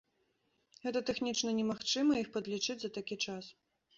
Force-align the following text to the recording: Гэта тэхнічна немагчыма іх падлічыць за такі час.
Гэта 0.85 1.01
тэхнічна 1.09 1.53
немагчыма 1.59 2.17
іх 2.23 2.31
падлічыць 2.37 2.79
за 2.85 2.89
такі 2.99 3.15
час. 3.29 3.53